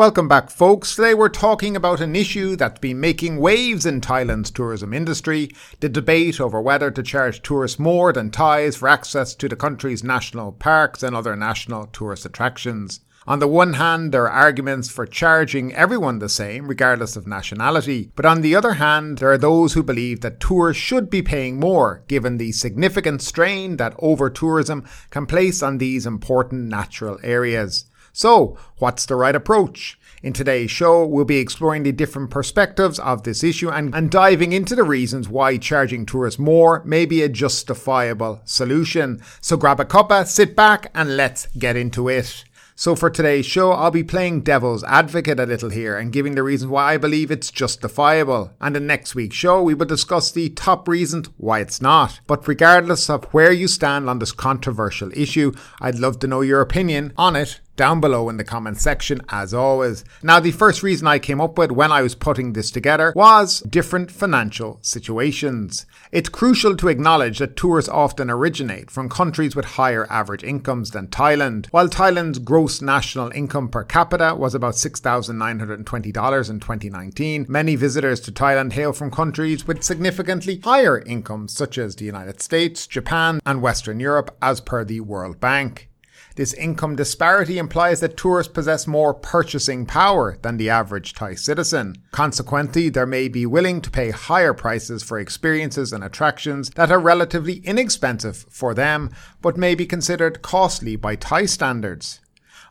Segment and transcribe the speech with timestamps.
[0.00, 0.96] Welcome back, folks.
[0.96, 5.50] Today we're talking about an issue that's been making waves in Thailand's tourism industry
[5.80, 10.02] the debate over whether to charge tourists more than Thais for access to the country's
[10.02, 13.00] national parks and other national tourist attractions.
[13.26, 18.10] On the one hand, there are arguments for charging everyone the same, regardless of nationality.
[18.16, 21.60] But on the other hand, there are those who believe that tourists should be paying
[21.60, 27.89] more, given the significant strain that over tourism can place on these important natural areas.
[28.12, 29.98] So, what's the right approach?
[30.22, 34.52] In today's show, we'll be exploring the different perspectives of this issue and, and diving
[34.52, 39.22] into the reasons why charging tourists more may be a justifiable solution.
[39.40, 42.44] So grab a cuppa, sit back, and let's get into it.
[42.80, 46.42] So, for today's show, I'll be playing devil's advocate a little here and giving the
[46.42, 48.54] reasons why I believe it's justifiable.
[48.58, 52.20] And in next week's show, we will discuss the top reasons why it's not.
[52.26, 56.62] But regardless of where you stand on this controversial issue, I'd love to know your
[56.62, 60.04] opinion on it down below in the comments section as always.
[60.22, 63.60] Now, the first reason I came up with when I was putting this together was
[63.60, 65.86] different financial situations.
[66.12, 71.08] It's crucial to acknowledge that tours often originate from countries with higher average incomes than
[71.08, 71.66] Thailand.
[71.70, 78.32] While Thailand's gross national income per capita was about $6,920 in 2019, many visitors to
[78.32, 83.62] Thailand hail from countries with significantly higher incomes such as the United States, Japan, and
[83.62, 85.89] Western Europe as per the World Bank.
[86.36, 91.96] This income disparity implies that tourists possess more purchasing power than the average Thai citizen.
[92.12, 97.00] Consequently, they may be willing to pay higher prices for experiences and attractions that are
[97.00, 99.10] relatively inexpensive for them,
[99.42, 102.20] but may be considered costly by Thai standards.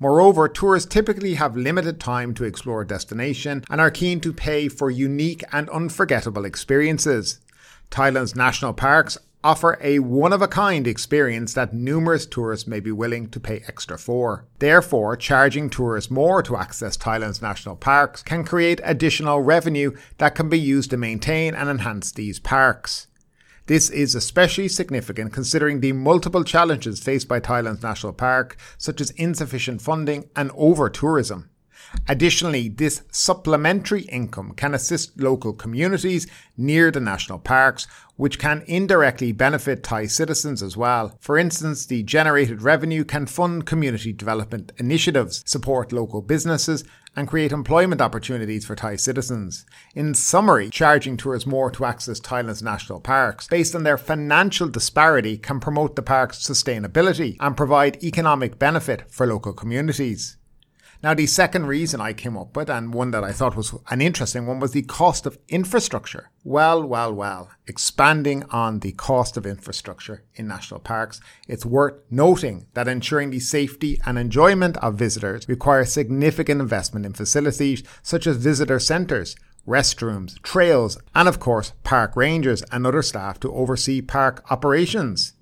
[0.00, 4.68] Moreover, tourists typically have limited time to explore a destination and are keen to pay
[4.68, 7.40] for unique and unforgettable experiences.
[7.90, 12.90] Thailand's national parks offer a one of a kind experience that numerous tourists may be
[12.90, 14.46] willing to pay extra for.
[14.58, 20.48] Therefore, charging tourists more to access Thailand's national parks can create additional revenue that can
[20.48, 23.06] be used to maintain and enhance these parks.
[23.66, 29.10] This is especially significant considering the multiple challenges faced by Thailand's national park, such as
[29.12, 31.50] insufficient funding and over tourism.
[32.08, 39.32] Additionally, this supplementary income can assist local communities near the national parks, which can indirectly
[39.32, 41.16] benefit Thai citizens as well.
[41.20, 46.84] For instance, the generated revenue can fund community development initiatives, support local businesses,
[47.16, 49.64] and create employment opportunities for Thai citizens.
[49.94, 55.38] In summary, charging tourists more to access Thailand's national parks based on their financial disparity
[55.38, 60.36] can promote the park's sustainability and provide economic benefit for local communities.
[61.04, 64.00] Now, the second reason I came up with, and one that I thought was an
[64.00, 66.30] interesting one, was the cost of infrastructure.
[66.44, 72.68] Well, well, well, expanding on the cost of infrastructure in national parks, it's worth noting
[72.72, 78.38] that ensuring the safety and enjoyment of visitors requires significant investment in facilities such as
[78.38, 79.36] visitor centres,
[79.68, 85.33] restrooms, trails, and of course, park rangers and other staff to oversee park operations.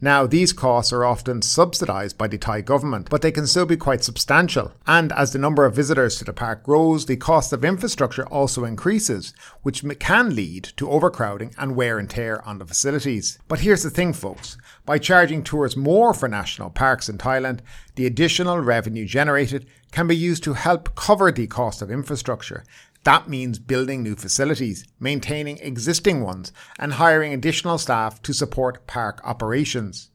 [0.00, 3.76] Now, these costs are often subsidised by the Thai government, but they can still be
[3.76, 4.72] quite substantial.
[4.86, 8.64] And as the number of visitors to the park grows, the cost of infrastructure also
[8.64, 13.40] increases, which can lead to overcrowding and wear and tear on the facilities.
[13.48, 17.60] But here's the thing, folks by charging tourists more for national parks in Thailand,
[17.96, 22.64] the additional revenue generated can be used to help cover the cost of infrastructure,
[23.08, 29.22] that means building new facilities, maintaining existing ones, and hiring additional staff to support park
[29.24, 30.10] operations.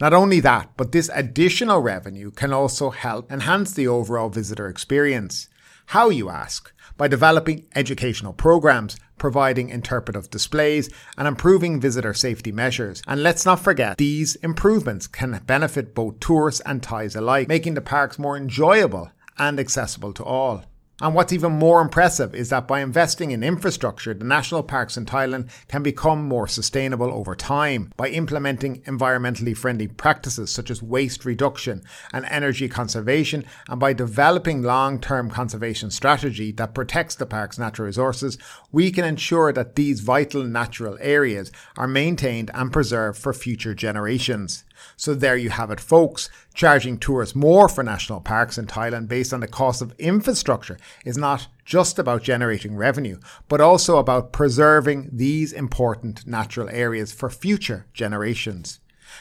[0.00, 5.50] Not only that, but this additional revenue can also help enhance the overall visitor experience.
[5.88, 6.72] How, you ask?
[6.96, 10.88] By developing educational programs, providing interpretive displays,
[11.18, 13.02] and improving visitor safety measures.
[13.06, 17.82] And let's not forget, these improvements can benefit both tourists and Thais alike, making the
[17.82, 20.64] parks more enjoyable and accessible to all.
[21.02, 25.04] And what's even more impressive is that by investing in infrastructure, the national parks in
[25.04, 31.24] Thailand can become more sustainable over time by implementing environmentally friendly practices such as waste
[31.24, 31.82] reduction
[32.12, 37.86] and energy conservation, and by developing long term conservation strategy that protects the park's natural
[37.86, 38.38] resources,
[38.70, 44.62] we can ensure that these vital natural areas are maintained and preserved for future generations.
[44.96, 46.28] So there you have it, folks.
[46.54, 51.16] Charging tourists more for national parks in Thailand based on the cost of infrastructure is
[51.16, 53.18] not just about generating revenue,
[53.48, 58.80] but also about preserving these important natural areas for future generations.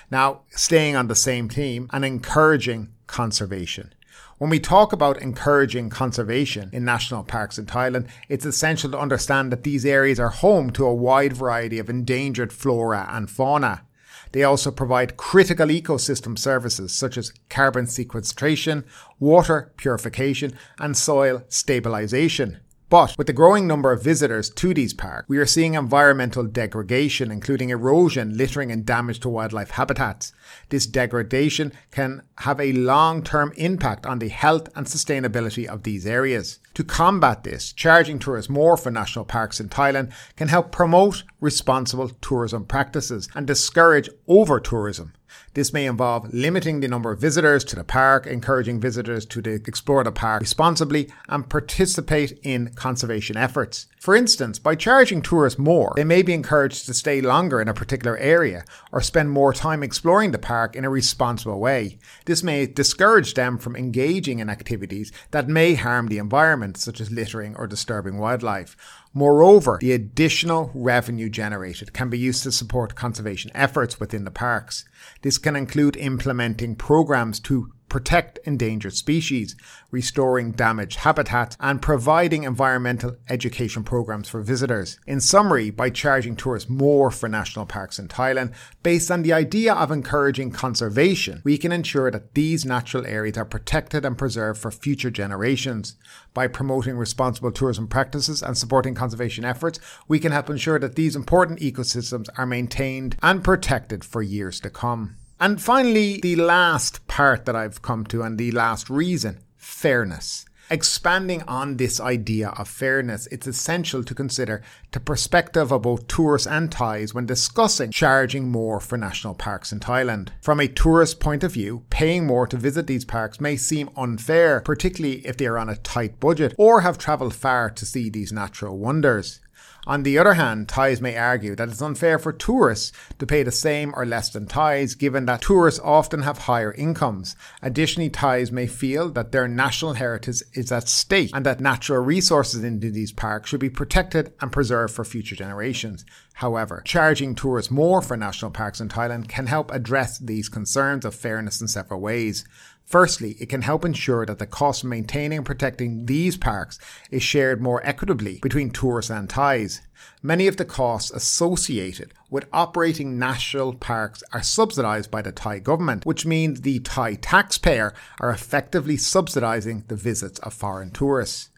[0.10, 3.94] Now, staying on the same theme and encouraging conservation.
[4.38, 9.52] When we talk about encouraging conservation in national parks in Thailand, it's essential to understand
[9.52, 13.84] that these areas are home to a wide variety of endangered flora and fauna.
[14.32, 18.86] They also provide critical ecosystem services such as carbon sequestration,
[19.20, 22.60] water purification, and soil stabilization.
[22.92, 27.32] But with the growing number of visitors to these parks, we are seeing environmental degradation,
[27.32, 30.34] including erosion, littering, and damage to wildlife habitats.
[30.68, 36.06] This degradation can have a long term impact on the health and sustainability of these
[36.06, 36.60] areas.
[36.76, 42.10] To combat this, charging tourists more for national parks in Thailand can help promote responsible
[42.22, 45.14] tourism practices and discourage over tourism.
[45.54, 50.04] This may involve limiting the number of visitors to the park, encouraging visitors to explore
[50.04, 53.88] the park responsibly, and participate in conservation efforts.
[54.00, 57.74] For instance, by charging tourists more, they may be encouraged to stay longer in a
[57.74, 62.00] particular area or spend more time exploring the park in a responsible way.
[62.26, 67.12] This may discourage them from engaging in activities that may harm the environment, such as
[67.12, 68.76] littering or disturbing wildlife.
[69.14, 74.86] Moreover, the additional revenue generated can be used to support conservation efforts within the parks.
[75.22, 79.54] This can include implementing programs to protect endangered species,
[79.92, 84.98] restoring damaged habitats, and providing environmental education programs for visitors.
[85.06, 89.74] In summary, by charging tourists more for national parks in Thailand, based on the idea
[89.74, 94.72] of encouraging conservation, we can ensure that these natural areas are protected and preserved for
[94.72, 95.98] future generations.
[96.34, 101.18] By promoting responsible tourism practices and supporting conservation efforts, we can help ensure that these
[101.18, 105.18] important ecosystems are maintained and protected for years to come.
[105.42, 110.46] And finally, the last part that I've come to and the last reason fairness.
[110.70, 114.62] Expanding on this idea of fairness, it's essential to consider
[114.92, 119.80] the perspective of both tourists and Thais when discussing charging more for national parks in
[119.80, 120.30] Thailand.
[120.44, 124.62] From a tourist point of view, paying more to visit these parks may seem unfair,
[124.62, 128.32] particularly if they are on a tight budget or have travelled far to see these
[128.32, 129.40] natural wonders.
[129.88, 133.52] On the other hand, Thais may argue that it's unfair for tourists to pay the
[133.52, 137.36] same or less than Thais, given that tourists often have higher incomes.
[137.64, 142.64] Additionally, Thais may feel that their national heritage is at stake and that natural resources
[142.64, 146.06] in these parks should be protected and preserved for future generations.
[146.36, 151.16] However, charging tourists more for national parks in Thailand can help address these concerns of
[151.16, 152.46] fairness in several ways.
[152.92, 156.78] Firstly, it can help ensure that the cost of maintaining and protecting these parks
[157.10, 159.80] is shared more equitably between tourists and Thais.
[160.22, 166.06] Many of the costs associated with operating national parks are subsidised by the Thai government,
[166.06, 171.50] which means the Thai taxpayer are effectively subsidising the visits of foreign tourists.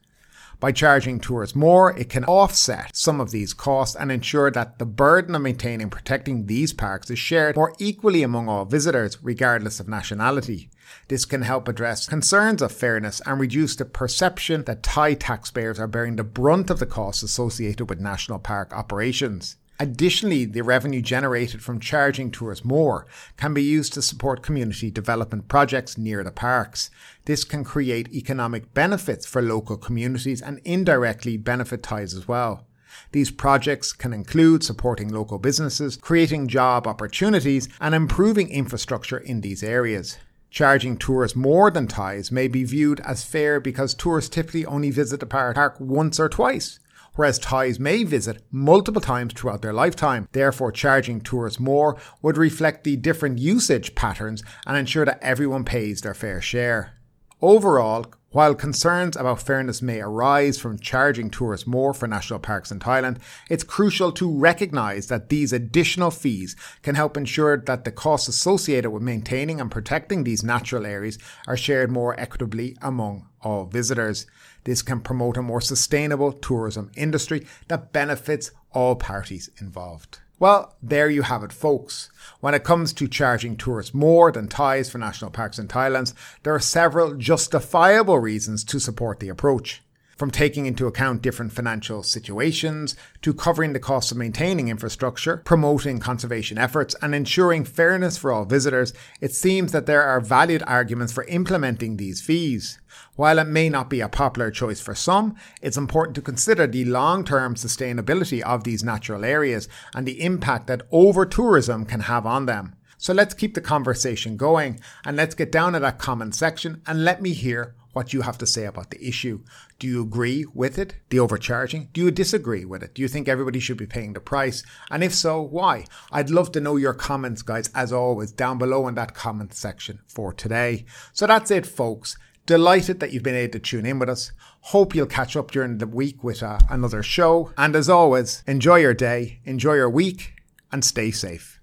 [0.63, 4.86] By charging tourists more, it can offset some of these costs and ensure that the
[4.86, 9.81] burden of maintaining and protecting these parks is shared more equally among all visitors, regardless
[9.81, 10.69] of nationality.
[11.10, 15.88] This can help address concerns of fairness and reduce the perception that Thai taxpayers are
[15.88, 19.57] bearing the brunt of the costs associated with national park operations.
[19.80, 25.48] Additionally, the revenue generated from charging tourists more can be used to support community development
[25.48, 26.92] projects near the parks.
[27.25, 32.68] This can create economic benefits for local communities and indirectly benefit Thais as well.
[33.12, 39.64] These projects can include supporting local businesses, creating job opportunities, and improving infrastructure in these
[39.64, 40.20] areas.
[40.52, 45.20] Charging tourists more than Thais may be viewed as fair because tourists typically only visit
[45.20, 46.80] the park once or twice
[47.15, 50.27] whereas Thais may visit multiple times throughout their lifetime.
[50.32, 56.01] Therefore, charging tourists more would reflect the different usage patterns and ensure that everyone pays
[56.01, 56.93] their fair share.
[57.41, 62.80] Overall, while concerns about fairness may arise from charging tourists more for national parks in
[62.80, 68.28] Thailand, it's crucial to recognise that these additional fees can help ensure that the costs
[68.28, 74.25] associated with maintaining and protecting these natural areas are shared more equitably among all visitors.
[74.63, 80.23] This can promote a more sustainable tourism industry that benefits all parties involved.
[80.40, 82.10] Well, there you have it, folks.
[82.40, 86.13] When it comes to charging tourists more than Thais for national parks in Thailand,
[86.44, 89.82] there are several justifiable reasons to support the approach
[90.15, 96.00] from taking into account different financial situations to covering the costs of maintaining infrastructure, promoting
[96.00, 101.13] conservation efforts, and ensuring fairness for all visitors, it seems that there are valid arguments
[101.13, 102.79] for implementing these fees.
[103.15, 106.86] While it may not be a popular choice for some, it's important to consider the
[106.86, 112.25] long term sustainability of these natural areas and the impact that over tourism can have
[112.25, 112.75] on them.
[112.98, 117.03] So let's keep the conversation going and let's get down to that comment section and
[117.03, 119.43] let me hear what you have to say about the issue.
[119.79, 121.89] Do you agree with it, the overcharging?
[121.93, 122.93] Do you disagree with it?
[122.93, 124.63] Do you think everybody should be paying the price?
[124.91, 125.85] And if so, why?
[126.12, 130.00] I'd love to know your comments, guys, as always, down below in that comment section
[130.07, 130.85] for today.
[131.13, 132.17] So that's it, folks.
[132.45, 134.33] Delighted that you've been able to tune in with us.
[134.67, 137.53] Hope you'll catch up during the week with uh, another show.
[137.57, 140.33] And as always, enjoy your day, enjoy your week,
[140.71, 141.62] and stay safe.